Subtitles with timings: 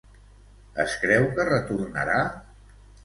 [0.83, 2.17] Es creu que retornarà?